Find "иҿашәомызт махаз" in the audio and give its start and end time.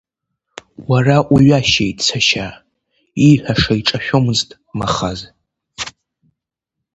3.79-5.19